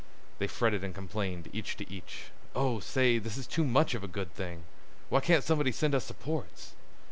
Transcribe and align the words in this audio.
They 0.39 0.47
fretted 0.47 0.83
and 0.83 0.95
complained 0.95 1.47
each 1.53 1.77
to 1.77 1.87
each. 1.87 2.31
"Oh, 2.55 2.79
say, 2.79 3.19
this 3.19 3.37
is 3.37 3.45
too 3.45 3.63
much 3.63 3.93
of 3.93 4.03
a 4.03 4.07
good 4.07 4.33
thing! 4.33 4.63
Why 5.09 5.19
can't 5.19 5.43
somebody 5.43 5.71
send 5.71 5.93
us 5.93 6.05
supports?" 6.05 6.73